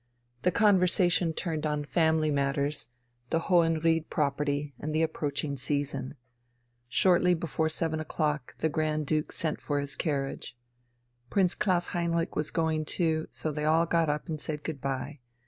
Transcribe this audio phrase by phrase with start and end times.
[0.41, 2.89] The conversation turned on family matters,
[3.29, 6.15] the "Hohenried" property, and the approaching season.
[6.89, 10.57] Shortly before seven o'clock the Grand Duke sent for his carriage.
[11.29, 15.19] Prince Klaus Heinrich was going too, so they all got up and said good bye.